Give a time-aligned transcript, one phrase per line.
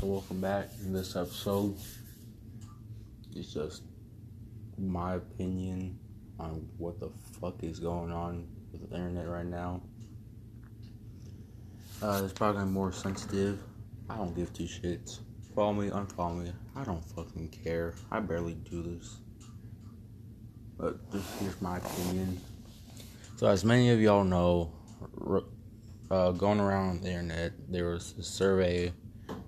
[0.00, 0.70] So welcome back.
[0.82, 1.76] In this episode,
[3.36, 3.82] it's just
[4.78, 5.98] my opinion
[6.38, 9.82] on what the fuck is going on with the internet right now.
[12.00, 13.60] Uh, it's probably more sensitive.
[14.08, 15.18] I don't give two shits.
[15.54, 16.52] Follow me, unfollow me.
[16.74, 17.92] I don't fucking care.
[18.10, 19.18] I barely do this.
[20.78, 22.40] But just here's my opinion.
[23.36, 24.72] So, as many of y'all know,
[26.10, 28.94] uh, going around the internet, there was a survey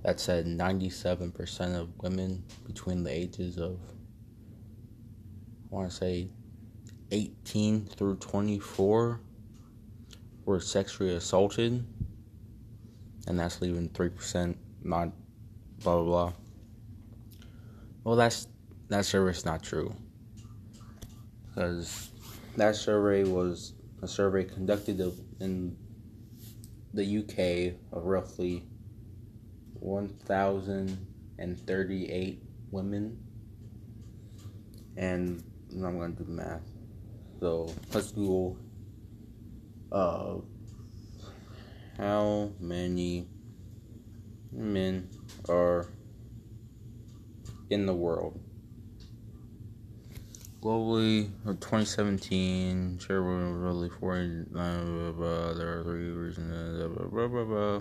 [0.02, 3.78] that said 97% of women between the ages of,
[5.70, 6.28] I want to say,
[7.10, 9.20] 18 through 24
[10.44, 11.86] were sexually assaulted,
[13.26, 15.10] and that's leaving 3% not
[15.82, 16.32] blah blah blah.
[18.04, 18.48] Well, that's
[18.88, 19.94] that survey's not true
[21.48, 22.10] because
[22.56, 25.00] that survey was a survey conducted
[25.40, 25.76] in
[26.94, 28.64] the UK of roughly
[29.82, 33.18] 1,038 women.
[34.96, 36.62] And I'm going to do math.
[37.40, 38.56] So let's Google
[39.90, 40.36] uh,
[41.98, 43.26] how many
[44.52, 45.08] men
[45.48, 45.88] are
[47.70, 48.38] in the world.
[50.62, 54.44] Globally, 2017, sure, really 40.
[54.52, 56.78] Blah, blah, blah, there are three reasons.
[56.78, 57.80] Blah, blah, blah, blah.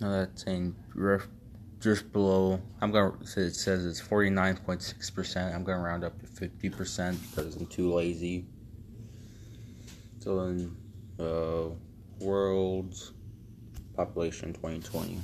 [0.00, 0.76] No, that's saying
[1.80, 2.60] just below.
[2.80, 3.14] I'm gonna.
[3.20, 5.54] It says it's 49.6 percent.
[5.54, 8.46] I'm gonna round up to 50 percent because I'm too lazy.
[10.20, 10.76] So in
[11.18, 11.68] uh,
[12.20, 13.12] world's
[13.96, 15.18] population 2020,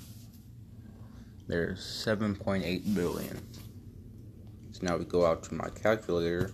[1.46, 3.38] there's 7.8 billion.
[4.72, 6.52] So now we go out to my calculator.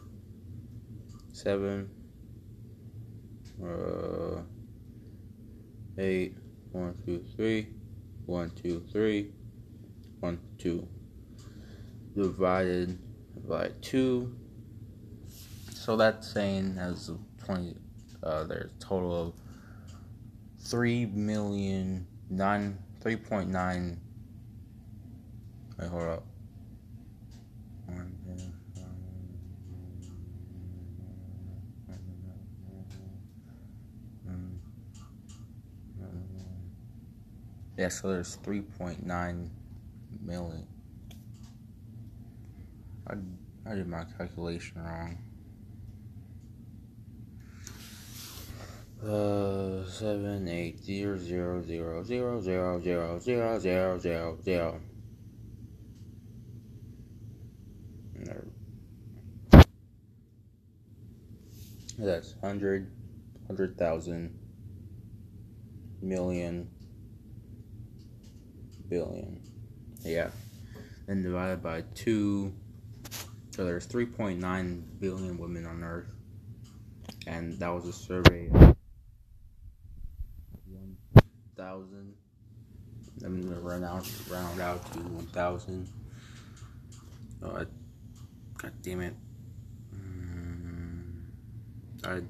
[1.33, 1.89] Seven,
[3.65, 4.43] uh,
[5.97, 6.37] eight,
[6.73, 7.69] one, two, three,
[8.31, 9.33] one, two, three,
[10.21, 10.87] one, two.
[12.15, 12.97] Divided
[13.49, 14.37] by two.
[15.75, 17.11] So that's saying as
[17.45, 17.75] 20,
[18.23, 19.35] uh, there's a total of
[20.61, 24.01] three million nine, three point nine.
[25.79, 26.30] Wait, hold up.
[37.81, 39.49] Yeah, so there's 3.9
[40.23, 40.67] million.
[43.07, 43.15] I,
[43.65, 45.17] I did my calculation wrong.
[49.03, 54.81] Uh, seven eight zero zero zero zero zero zero zero zero zero zero.
[61.99, 62.91] That's hundred,
[63.47, 64.39] hundred thousand,
[66.03, 66.69] million,
[68.91, 69.41] billion.
[70.03, 70.29] Yeah.
[71.07, 72.53] Then divided by 2.
[73.53, 76.11] So there's 3.9 billion women on Earth.
[77.27, 78.77] And that was a survey of
[80.67, 82.15] 1,000.
[83.25, 85.89] I'm going to run out, round out to 1,000.
[87.43, 87.65] Oh, I,
[88.59, 89.15] God damn it.
[89.95, 91.23] Mm,
[92.05, 92.23] I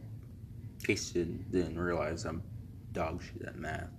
[0.84, 2.42] tasted, didn't realize I'm
[2.92, 3.90] dog shit at math.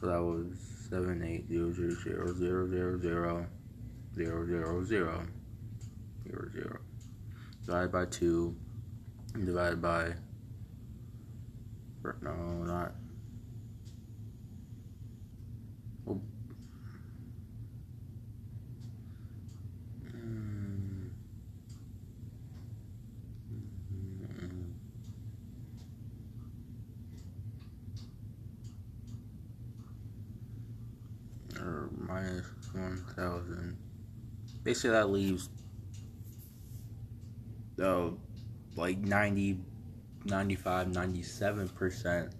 [0.00, 3.46] So that was seven eight zero zero zero zero zero zero
[4.14, 4.46] zero
[4.84, 4.84] zero.
[4.84, 4.84] Zero
[6.24, 6.80] zero zero
[7.64, 8.56] divided by two
[9.44, 10.12] divided by
[12.22, 12.32] no
[12.64, 12.94] not
[16.08, 16.20] oh.
[32.08, 33.76] minus 1,000.
[34.70, 35.48] Basically, that leaves
[37.82, 38.10] uh,
[38.76, 39.58] like 90,
[40.26, 42.32] 95, 97%.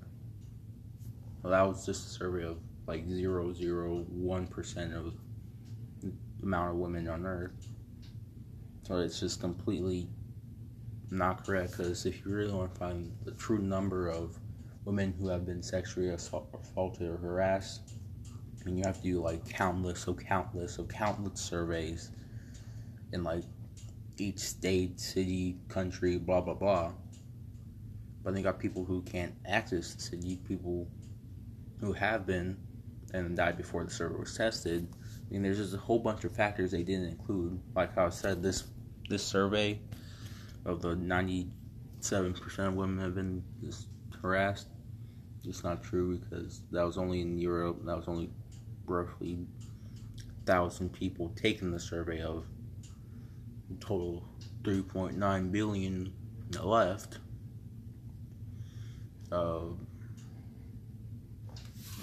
[1.43, 5.15] Well, that was just a survey of like 001% of
[6.03, 6.13] the
[6.45, 7.67] amount of women on Earth.
[8.85, 10.07] So it's just completely
[11.11, 14.39] not correct because if you really want to find the true number of
[14.85, 17.95] women who have been sexually assaulted or harassed,
[18.67, 22.13] and you have to do like countless of countless of countless surveys
[23.13, 23.45] in like
[24.19, 26.93] each state, city, country, blah blah blah.
[28.23, 30.87] But they got people who can't access the city, people
[31.81, 32.57] who have been
[33.13, 34.87] and died before the survey was tested.
[35.29, 37.61] I mean, there's just a whole bunch of factors they didn't include.
[37.75, 38.65] Like how I said, this
[39.09, 39.81] this survey
[40.65, 41.49] of the 97%
[42.59, 43.43] of women have been
[44.23, 44.69] harassed.
[45.45, 47.85] it's not true because that was only in Europe.
[47.85, 48.31] That was only
[48.87, 49.39] roughly
[50.47, 52.45] thousand people taking the survey of
[53.79, 54.25] total
[54.63, 56.13] 3.9 billion
[56.63, 57.19] left.
[59.31, 59.61] Uh,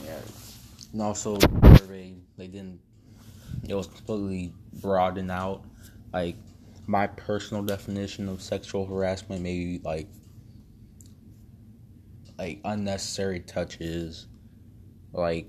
[0.04, 0.20] yeah,
[0.94, 1.38] and also
[1.78, 2.80] survey they didn't.
[3.68, 5.64] It was completely broadened out.
[6.14, 6.38] Like
[6.86, 10.08] my personal definition of sexual harassment, maybe like
[12.38, 14.28] like unnecessary touches,
[15.12, 15.48] like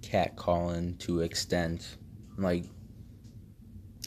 [0.00, 1.96] catcalling to extent,
[2.36, 2.64] like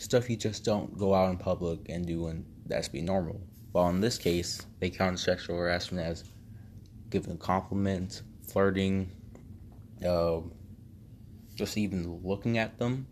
[0.03, 3.41] stuff you just don't go out in public and do and that's be normal.
[3.71, 6.23] Well, in this case, they count sexual harassment as
[7.09, 9.11] giving compliments, flirting,
[10.05, 10.41] uh,
[11.55, 13.07] just even looking at them.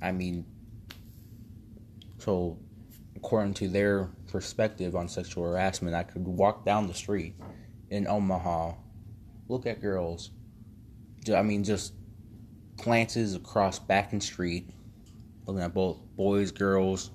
[0.00, 0.44] I mean,
[2.18, 2.58] so
[3.16, 7.34] according to their perspective on sexual harassment, I could walk down the street
[7.90, 8.72] in Omaha,
[9.48, 10.30] look at girls.
[11.32, 11.92] I mean, just
[12.76, 14.70] glances across back and street,
[15.46, 17.10] looking at both boys, girls,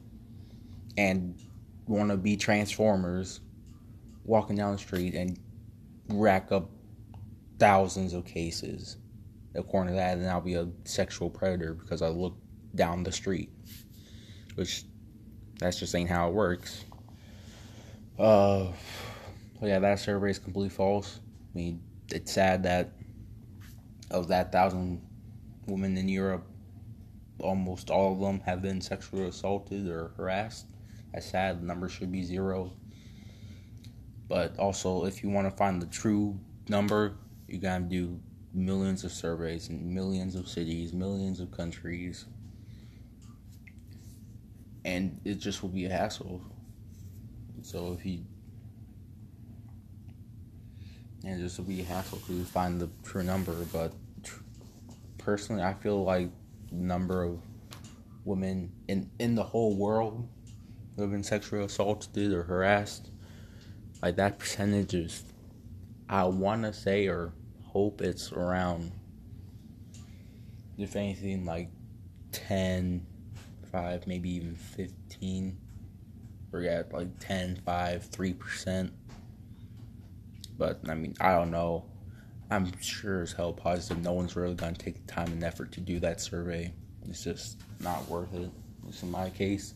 [0.98, 1.40] and
[1.88, 3.40] want to be transformers,
[4.26, 5.40] walking down the street and
[6.10, 6.70] rack up
[7.60, 8.98] thousands of cases.
[9.56, 12.38] According to that, then I'll be a sexual predator because I look
[12.76, 13.50] down the street,
[14.56, 14.84] which
[15.60, 16.84] that's just ain't how it works.
[18.20, 18.68] Uh,
[19.62, 21.20] yeah, that survey is completely false.
[21.54, 22.92] I mean, it's sad that
[24.12, 25.02] of that thousand
[25.68, 26.46] women in Europe,
[27.40, 30.66] almost all of them have been sexually assaulted or harassed.
[31.14, 31.62] That's sad.
[31.62, 32.74] The number should be zero.
[34.28, 37.16] But also, if you want to find the true number,
[37.48, 38.20] you gotta do
[38.54, 42.26] millions of surveys in millions of cities, millions of countries,
[44.84, 46.42] and it just will be a hassle.
[47.62, 48.24] So if you
[51.24, 53.54] and it just will be a hassle to find the true number.
[53.72, 53.94] But
[55.18, 56.30] personally, I feel like
[56.72, 57.40] number of
[58.26, 60.28] women in in the whole world
[60.96, 63.12] who have been sexually assaulted or harassed,
[64.02, 65.24] like that percentage is,
[66.10, 67.34] I want to say or
[67.66, 68.92] hope it's around,
[70.78, 71.70] if anything, like
[72.32, 73.06] 10
[73.72, 75.58] 5, maybe even 15.
[76.52, 78.92] Forget like 10, 5, 3%.
[80.58, 81.86] But I mean, I don't know.
[82.50, 85.82] I'm sure as hell positive no one's really gonna take the time and effort to
[85.82, 86.72] do that survey.
[87.10, 88.50] It's just not worth it.
[88.84, 89.74] Least in my case.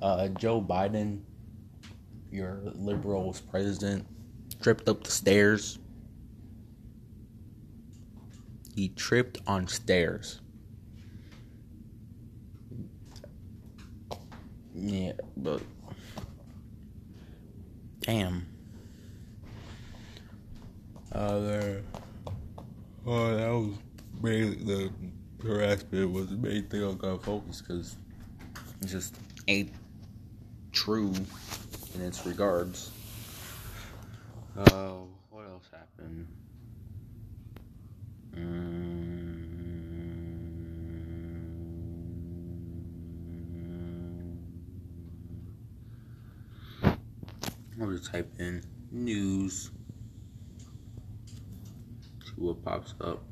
[0.00, 1.20] Uh, Joe Biden,
[2.30, 4.06] your liberals president,
[4.60, 5.78] tripped up the stairs.
[8.74, 10.40] He tripped on stairs.
[14.74, 15.60] Yeah, but
[18.00, 18.46] damn.
[21.12, 21.74] Uh.
[23.04, 23.74] Oh, that was
[24.22, 24.92] mainly the
[25.44, 27.96] harassment was the main thing I got focused because
[28.80, 29.16] it just
[29.48, 29.72] ain't
[30.70, 31.12] true
[31.96, 32.92] in its regards.
[34.56, 34.98] Uh,
[35.30, 36.28] what else happened?
[47.80, 48.62] I'll just type in
[48.92, 49.72] news.
[52.42, 53.22] What pops up.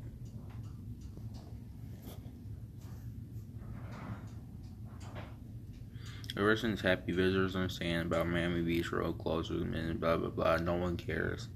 [6.55, 10.95] Since happy visitors understand about Miami Beach road closures and blah blah blah, no one
[10.95, 11.49] cares.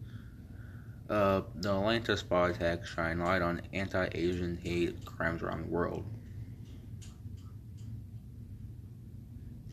[1.10, 6.06] Uh, the Atlanta spa attack shine light on anti-Asian hate crimes around the world.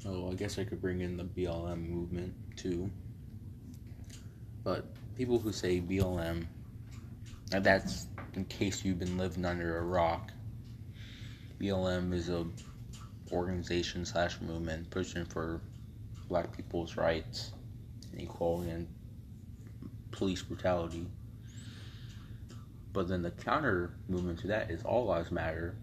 [0.07, 2.91] Oh, I guess I could bring in the BLM movement too.
[4.63, 4.87] But
[5.17, 6.47] people who say BLM,
[7.61, 10.31] that's in case you've been living under a rock.
[11.61, 12.47] BLM is a
[13.31, 15.61] organization slash movement pushing for
[16.29, 17.53] black people's rights
[18.11, 18.89] and equality and
[20.11, 21.07] police brutality.
[22.93, 25.77] But then the counter movement to that is All Lives Matter,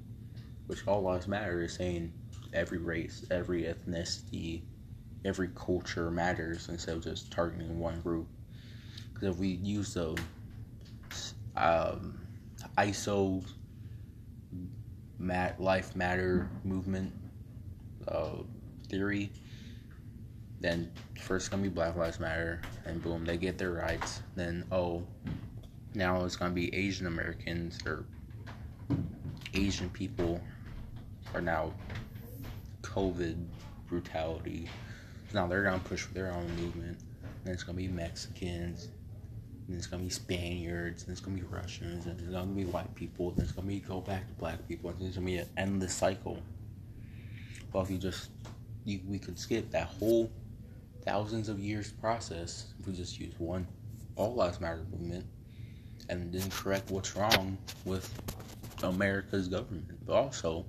[0.67, 2.13] which All Lives Matter is saying
[2.53, 4.61] every race, every ethnicity,
[5.25, 8.27] every culture matters instead of just targeting one group.
[9.13, 10.19] Because if we use the
[11.59, 12.19] um,
[12.77, 13.45] ISO
[15.17, 17.13] mat, life matter movement
[18.07, 18.37] uh,
[18.87, 19.31] theory,
[20.61, 24.21] then first gonna be Black Lives Matter, and boom, they get their rights.
[24.35, 25.03] Then oh,
[25.93, 28.05] now it's gonna be Asian Americans or
[29.53, 30.41] Asian people
[31.33, 31.73] are now
[32.81, 33.45] COVID
[33.87, 34.69] brutality.
[35.33, 36.97] Now they're gonna push for their own movement.
[37.45, 38.89] And it's gonna be Mexicans,
[39.69, 42.93] and it's gonna be Spaniards, and it's gonna be Russians, and it's gonna be white
[42.95, 45.47] people, and it's gonna be go back to black people, and it's gonna be an
[45.57, 46.39] endless cycle.
[47.71, 48.31] Well, if you just,
[48.83, 50.31] you, we could skip that whole
[51.03, 53.67] thousands of years process if we just use one
[54.15, 55.25] All Lives Matter movement
[56.09, 58.11] and then correct what's wrong with
[58.81, 59.85] America's government.
[60.03, 60.65] But also,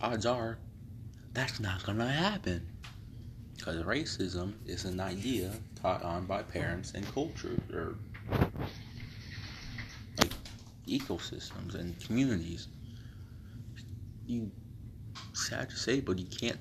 [0.00, 0.58] odds are
[1.32, 2.68] that's not gonna happen
[3.64, 7.94] because racism is an idea taught on by parents and culture or
[10.18, 10.32] like
[10.86, 12.68] ecosystems and communities.
[14.26, 14.50] You
[15.32, 16.58] sad to say, but you can't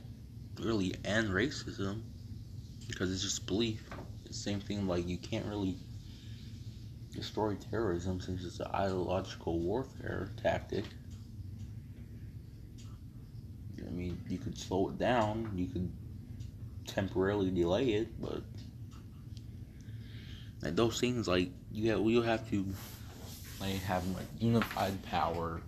[0.62, 2.04] really end racism
[2.88, 3.84] because it's just belief.
[4.26, 5.76] It's the same thing like you can't really
[7.12, 10.86] destroy terrorism since it's an ideological warfare tactic.
[13.86, 15.92] I mean, you could slow it down, you could
[16.88, 18.42] temporarily delay it, but
[20.62, 22.66] like those things, like you have, you have to
[23.60, 25.62] like have like unified power,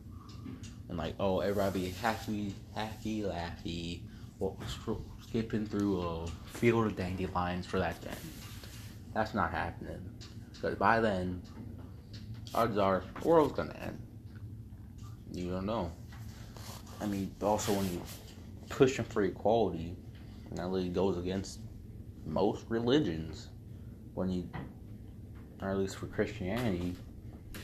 [0.90, 4.02] and like oh everybody happy, happy, laughy,
[5.22, 8.18] skipping through a field of dandelions for that then.
[9.14, 10.02] That's not happening.
[10.54, 11.42] Because by then,
[12.54, 14.02] odds are the world's gonna end.
[15.34, 15.92] You don't know.
[17.02, 18.02] I mean, also when you
[18.70, 19.96] pushing for equality,
[20.56, 21.60] that really goes against
[22.26, 23.50] most religions.
[24.14, 24.50] When you,
[25.62, 26.96] or at least for Christianity,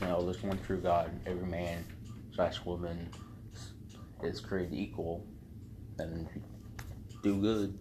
[0.02, 1.12] you know, there's one true God.
[1.26, 1.86] Every man
[2.34, 3.10] slash woman
[4.24, 5.26] is created equal,
[6.00, 6.28] and
[7.24, 7.78] do good,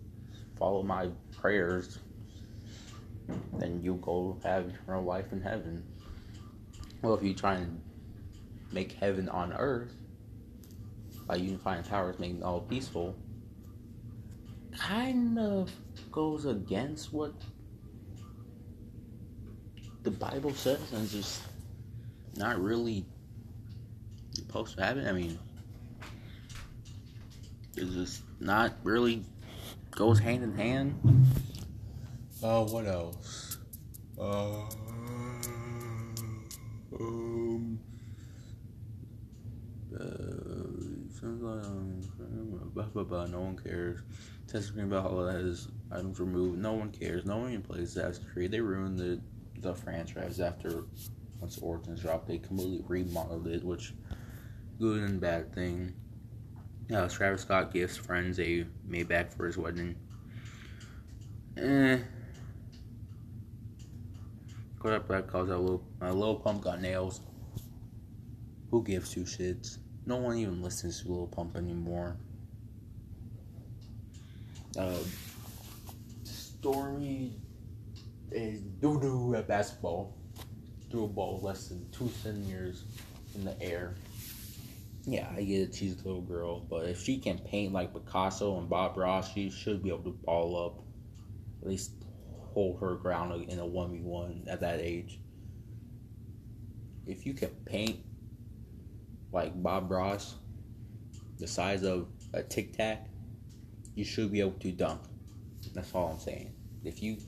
[0.59, 1.09] follow my
[1.41, 1.99] prayers,
[3.55, 5.83] then you'll go have eternal life in heaven.
[7.03, 7.81] Well, if you try and
[8.73, 9.93] make heaven on earth
[11.27, 13.17] by unifying powers, making all peaceful,
[14.79, 15.71] kind of
[16.11, 17.33] goes against what
[20.03, 21.43] the Bible says and just
[22.37, 23.05] not really
[24.33, 25.07] supposed to happen.
[25.07, 25.39] I mean,
[27.77, 29.25] it's just not really
[29.91, 30.95] goes hand in hand.
[32.43, 33.59] Uh, what else?
[34.19, 34.63] Uh,
[36.99, 37.79] um,
[39.95, 40.05] uh,
[42.75, 44.01] blah, blah, blah, no one cares.
[44.53, 46.59] About all that is items removed.
[46.59, 47.25] No one cares.
[47.25, 48.51] No one even plays Assassin's Creed.
[48.51, 49.21] They ruined the
[49.61, 50.85] the franchise after
[51.41, 52.27] once Origins dropped.
[52.27, 53.95] They completely remodeled it, which
[54.81, 55.95] good and bad thing.
[56.89, 59.95] Yeah, Travis Scott gives friends a Maybach for his wedding.
[61.57, 61.99] Eh.
[64.81, 67.21] Kodak Black calls out Lil, uh, Lil Pump got nails.
[68.73, 69.79] Who gives two shits?
[70.07, 72.17] No one even listens to Lil Pump anymore.
[74.79, 74.99] Uh,
[76.25, 77.33] Stormi
[78.31, 80.17] is doo doo at basketball.
[80.91, 82.85] Threw a ball less than two centimeters
[83.35, 83.95] in the air.
[85.05, 85.75] Yeah, I get it.
[85.75, 89.51] She's a little girl, but if she can paint like Picasso and Bob Ross, she
[89.51, 90.85] should be able to ball up.
[91.63, 91.93] At least
[92.55, 95.21] hold her ground in a one v one at that age.
[97.07, 98.01] If you can paint
[99.33, 100.37] like Bob Ross,
[101.39, 103.10] the size of a tic tac,
[103.95, 105.01] you should be able to dunk.
[105.75, 106.53] That's all I'm saying.
[106.85, 107.19] If you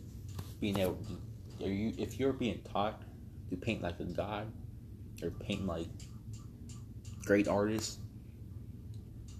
[0.60, 0.98] being able,
[1.58, 3.02] to, you if you're being taught
[3.50, 4.50] to paint like a god
[5.22, 5.88] or paint like
[7.24, 7.98] great artists,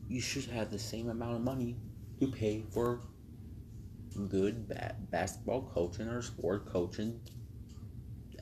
[0.09, 1.77] you should have the same amount of money
[2.21, 3.01] to pay for
[4.29, 7.19] good ba- basketball coaching or sport coaching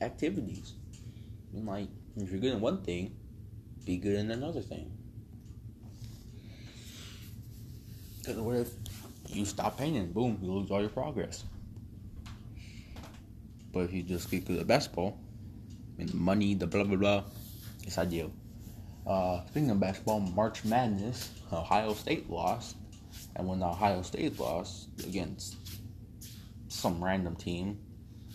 [0.01, 0.73] activities.
[1.53, 3.15] And like, if you're good in one thing,
[3.85, 4.91] be good in another thing.
[8.21, 8.69] Because what if
[9.27, 10.11] you stop painting?
[10.11, 11.43] Boom, you lose all your progress.
[13.73, 15.17] But if you just get good at basketball,
[15.97, 17.23] and the money, the blah blah blah,
[17.83, 18.31] it's ideal.
[19.07, 22.75] Uh, speaking of basketball, March Madness, Ohio State lost.
[23.35, 25.55] And when Ohio State lost against
[26.67, 27.79] some random team,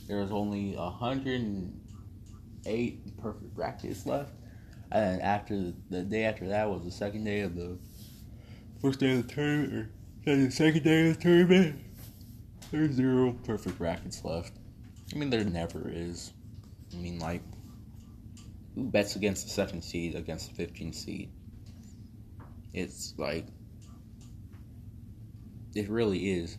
[0.09, 4.33] there was only 108 perfect brackets left.
[4.93, 7.79] And after the day after that was the second day of the
[8.81, 9.91] first day of the tournament,
[10.27, 11.81] or the second day of the tournament,
[12.71, 14.53] there's zero perfect brackets left.
[15.13, 16.33] I mean, there never is.
[16.93, 17.43] I mean, like,
[18.75, 21.31] who bets against the second seed against the 15th seed?
[22.73, 23.47] It's like
[25.75, 26.59] it really is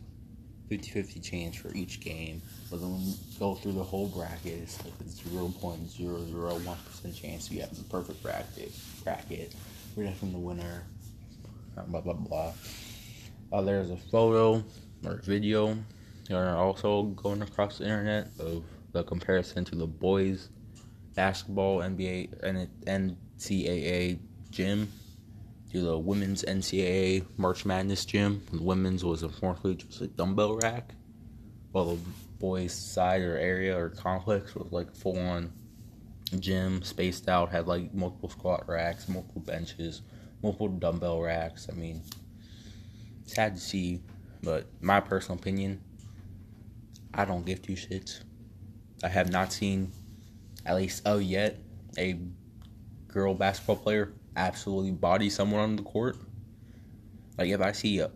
[0.70, 2.42] 50-50 chance for each game.
[2.70, 7.60] But then when you go through the whole bracket, it's like a 0.001% chance you
[7.60, 8.72] have the perfect bracket.
[9.04, 9.54] Bracket.
[9.96, 10.84] You're definitely the winner.
[11.86, 12.52] Blah blah blah.
[13.52, 14.62] Uh, there's a photo
[15.04, 15.76] or video,
[16.28, 20.50] that are also going across the internet of the comparison to the boys
[21.14, 24.18] basketball NBA and NCAA
[24.50, 24.92] gym
[25.72, 28.42] to the women's NCAA March Madness gym.
[28.52, 30.94] The women's was unfortunately just a dumbbell rack,
[31.72, 32.00] while the
[32.38, 35.52] boys' side or area or complex was like full on
[36.40, 40.02] gym, spaced out, had like multiple squat racks, multiple benches,
[40.42, 41.68] multiple dumbbell racks.
[41.70, 42.02] I mean,
[43.24, 44.00] sad to see,
[44.42, 45.80] but my personal opinion,
[47.14, 48.20] I don't give two shits.
[49.02, 49.92] I have not seen,
[50.66, 51.58] at least oh yet,
[51.96, 52.18] a
[53.08, 56.16] girl basketball player absolutely body someone on the court.
[57.36, 58.10] Like if I see a,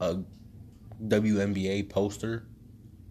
[0.00, 0.22] a
[1.02, 2.46] WNBA poster,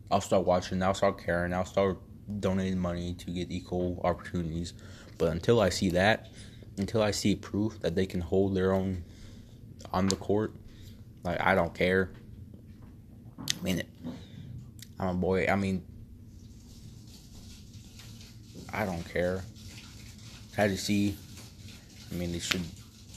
[0.10, 0.82] I'll start watching.
[0.84, 1.54] I'll start caring.
[1.54, 2.00] I'll start
[2.40, 4.74] donating money to get equal opportunities.
[5.18, 6.30] But until I see that,
[6.78, 9.04] until I see proof that they can hold their own
[9.92, 10.54] on the court,
[11.24, 12.12] like I don't care.
[13.40, 13.84] I mean,
[15.00, 15.48] I'm a boy.
[15.48, 15.84] I mean,
[18.72, 19.44] I don't care.
[20.56, 21.18] Had to see.
[22.12, 22.64] I mean, they should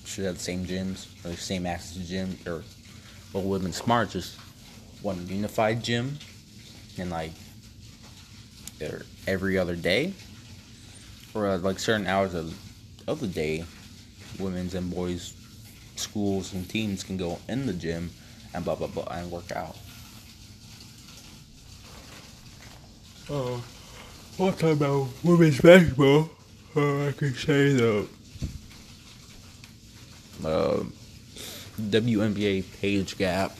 [0.05, 2.63] should have the same gyms or the same access to gym or
[3.33, 4.37] well, have smart just
[5.03, 6.19] one unified gym
[6.99, 7.33] and like
[9.27, 10.13] every other day
[11.35, 12.55] or like certain hours of
[13.07, 13.65] of the day,
[14.39, 15.35] women's and boys
[15.97, 18.11] schools and teams can go in the gym
[18.53, 19.77] and blah blah blah and work out.
[23.31, 23.59] Uh,
[24.37, 26.31] what about women's basketball?
[26.77, 28.07] Uh, I could say the
[30.45, 30.83] uh,
[31.81, 33.57] WNBA page gap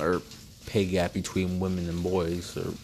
[0.00, 0.22] or
[0.66, 2.74] pay gap between women and boys or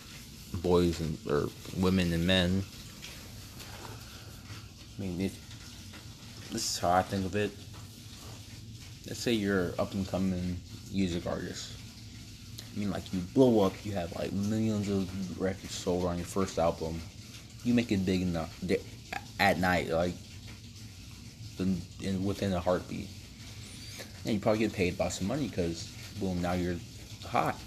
[0.60, 2.64] boys and or women and men.
[4.96, 5.32] I mean, this,
[6.54, 7.50] this is how I think of it.
[9.08, 10.56] Let's say you're up and coming
[10.92, 11.72] music artist.
[12.74, 16.26] I mean, like you blow up, you have like millions of records sold on your
[16.26, 17.00] first album.
[17.64, 18.56] You make it big enough
[19.40, 20.14] at night, like
[21.58, 23.08] in, in within a heartbeat.
[24.24, 25.90] And you probably get paid by some money because
[26.20, 26.76] boom, now you're
[27.26, 27.58] hot.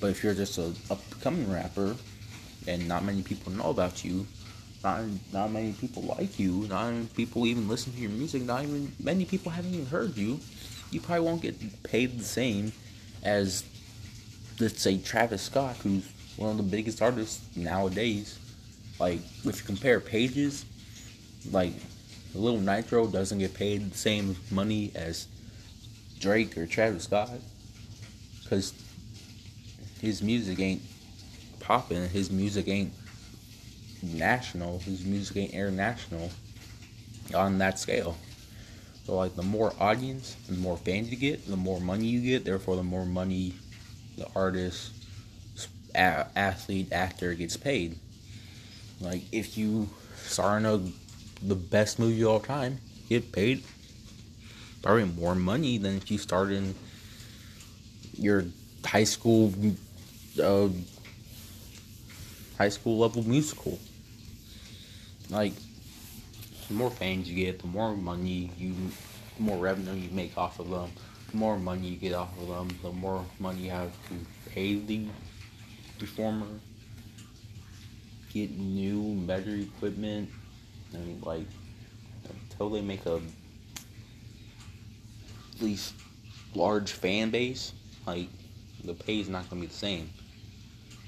[0.00, 1.94] But if you're just a upcoming rapper
[2.66, 4.26] and not many people know about you,
[4.82, 8.62] not not many people like you, not many people even listen to your music, not
[8.62, 10.40] even many people haven't even heard you,
[10.90, 12.72] you probably won't get paid the same
[13.22, 13.64] as
[14.60, 18.38] let's say Travis Scott, who's one of the biggest artists nowadays.
[18.98, 20.64] Like if you compare pages,
[21.50, 21.72] like
[22.34, 25.26] Little Nitro doesn't get paid the same money as
[26.20, 27.30] Drake or Travis Scott,
[28.42, 28.72] because
[30.00, 30.82] his music ain't
[31.60, 32.08] popping.
[32.08, 32.92] His music ain't
[34.02, 34.78] national.
[34.80, 36.30] His music ain't international
[37.34, 38.16] on that scale.
[39.04, 42.44] So like the more audience, the more fans you get, the more money you get.
[42.44, 43.54] Therefore, the more money
[44.16, 44.92] the artist,
[45.94, 47.98] a- athlete, actor gets paid.
[49.00, 49.88] Like if you
[50.24, 50.78] star in a,
[51.42, 53.64] the best movie of all time, get paid
[54.82, 56.74] probably more money than if you start in
[58.18, 58.44] your
[58.84, 59.52] high school
[60.42, 60.68] uh,
[62.58, 63.78] high school level musical.
[65.32, 65.54] Like,
[66.68, 68.74] the more fans you get, the more money you,
[69.38, 70.90] the more revenue you make off of them,
[71.30, 74.74] the more money you get off of them, the more money you have to pay
[74.74, 75.06] the
[75.98, 76.46] performer,
[78.34, 80.28] get new, better equipment,
[80.92, 81.46] and like,
[82.28, 83.18] until they make a
[85.62, 85.94] least
[86.54, 87.72] large fan base,
[88.06, 88.28] like
[88.84, 90.10] the pay is not gonna be the same.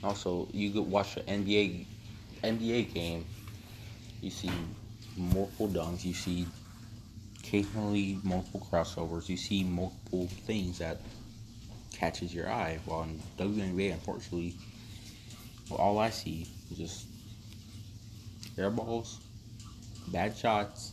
[0.02, 1.84] Also, you could watch an NBA
[2.42, 3.26] NBA game.
[4.24, 4.50] You see
[5.18, 6.02] multiple dunks.
[6.02, 6.46] You see
[7.38, 9.28] occasionally multiple crossovers.
[9.28, 11.02] You see multiple things that
[11.92, 12.78] catches your eye.
[12.86, 14.54] While in WNBA, unfortunately,
[15.68, 17.06] well, all I see is just
[18.56, 19.20] air balls,
[20.08, 20.92] bad shots,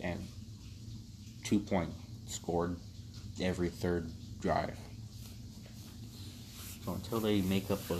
[0.00, 0.24] and
[1.42, 1.90] two point
[2.28, 2.76] scored
[3.40, 4.08] every third
[4.40, 4.78] drive.
[6.84, 7.98] So until they make up a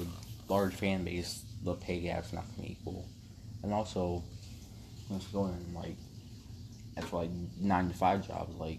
[0.49, 3.05] large fan base, the pay gap's not gonna be equal.
[3.62, 4.23] And also,
[5.11, 5.97] let's go in like
[6.94, 8.79] that's like nine to five jobs, like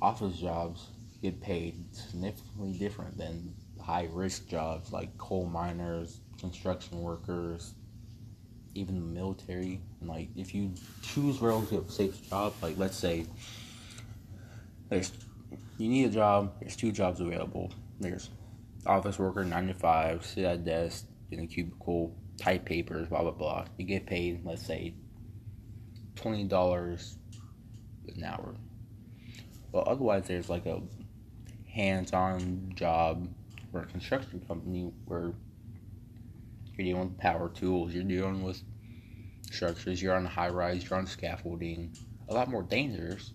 [0.00, 0.88] office jobs
[1.22, 7.74] get paid significantly different than high risk jobs like coal miners, construction workers,
[8.74, 9.80] even the military.
[10.00, 13.26] And like if you choose relative safe job, like let's say
[14.88, 15.12] there's
[15.78, 17.72] you need a job, there's two jobs available.
[18.00, 18.30] There's
[18.86, 23.32] office worker, nine to five, sit at desk in a cubicle, type papers, blah blah
[23.32, 23.64] blah.
[23.78, 24.94] You get paid, let's say,
[26.16, 27.16] twenty dollars
[28.16, 28.56] an hour.
[29.72, 30.82] But otherwise, there's like a
[31.70, 33.28] hands-on job
[33.70, 35.32] for a construction company where
[36.76, 37.94] You're dealing with power tools.
[37.94, 38.62] You're dealing with
[39.50, 40.02] structures.
[40.02, 40.88] You're on high rise.
[40.88, 41.94] You're on scaffolding.
[42.28, 43.32] A lot more dangerous.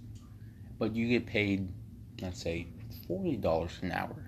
[0.79, 1.71] But you get paid,
[2.21, 2.67] let's say,
[3.09, 4.26] $40 an hour.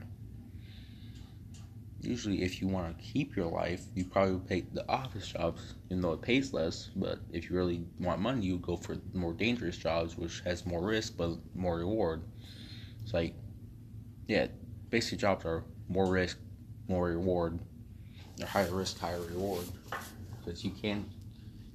[2.01, 6.01] Usually, if you want to keep your life, you probably take the office jobs, even
[6.01, 6.89] though it pays less.
[6.95, 10.81] But if you really want money, you go for more dangerous jobs, which has more
[10.81, 12.23] risk but more reward.
[13.03, 13.33] It's like,
[14.27, 14.47] yeah,
[14.89, 16.37] basic jobs are more risk,
[16.87, 17.59] more reward.
[18.37, 19.65] They're higher risk, higher reward.
[20.39, 21.05] Because you can,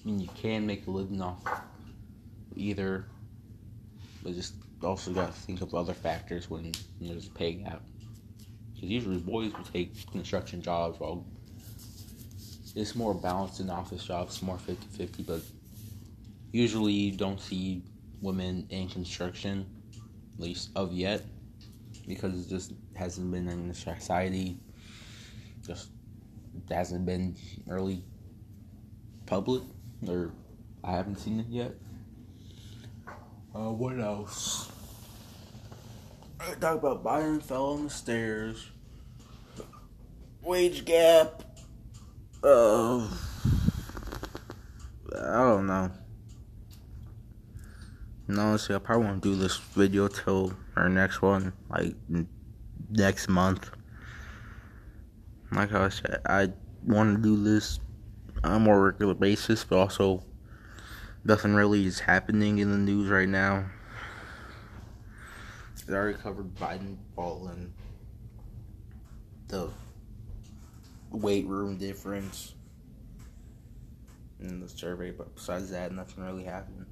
[0.03, 1.43] I mean, you can make a living off
[2.57, 3.05] either,
[4.23, 7.83] but just also got to think of other factors when there's a pay gap.
[8.75, 11.25] Because usually boys will take construction jobs while
[12.75, 15.41] it's more balanced in office jobs, more 50 50, but
[16.53, 17.83] usually you don't see
[18.21, 19.67] women in construction,
[20.35, 21.23] at least of yet,
[22.09, 24.59] because it just hasn't been in the society,
[25.65, 25.91] just
[26.69, 28.03] hasn't been really
[29.27, 29.63] public,
[30.09, 30.33] or
[30.83, 31.73] I haven't seen it yet.
[33.55, 34.71] Uh, what else?
[36.61, 38.71] Talk about Biden fell on the stairs.
[40.43, 41.43] Wage gap.
[42.43, 43.09] Uh,
[45.17, 45.91] I don't know.
[48.29, 51.95] No, honestly, I probably won't do this video till our next one, like
[52.91, 53.71] next month.
[55.51, 56.53] Like I said, I
[56.87, 57.81] want to do this
[58.43, 60.23] on a more regular basis, but also
[61.25, 63.67] nothing really is happening in the news right now.
[65.89, 67.73] I already covered Biden falling,
[69.49, 69.71] the
[71.11, 72.55] weight room difference
[74.41, 76.87] in the survey, but besides that, nothing really happened.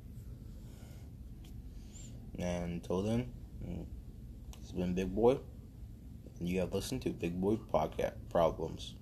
[2.38, 3.32] And until then,
[4.60, 5.38] it's been Big Boy,
[6.38, 8.94] and you have listened to Big Boy Podcast Problems.